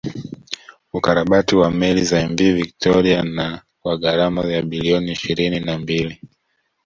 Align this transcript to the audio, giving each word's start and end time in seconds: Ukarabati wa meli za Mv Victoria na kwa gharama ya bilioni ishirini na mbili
Ukarabati 0.93 1.55
wa 1.55 1.71
meli 1.71 2.03
za 2.03 2.29
Mv 2.29 2.37
Victoria 2.55 3.23
na 3.23 3.61
kwa 3.81 3.97
gharama 3.97 4.41
ya 4.41 4.61
bilioni 4.61 5.11
ishirini 5.11 5.59
na 5.59 5.77
mbili 5.77 6.19